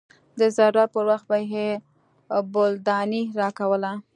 د 0.39 0.41
ضرورت 0.57 0.89
پر 0.93 1.03
وخت 1.09 1.25
به 1.29 1.37
يې 1.53 1.67
بولدانۍ 2.53 3.23
راکوله. 3.39 3.91